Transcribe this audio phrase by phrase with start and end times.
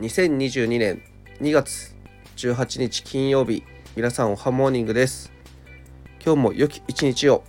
[0.00, 1.02] 2022年
[1.40, 1.94] 2月
[2.36, 3.62] 18日金曜日
[3.94, 5.32] 皆さんおはモーニングです。
[6.24, 7.44] 今日も良き一日を。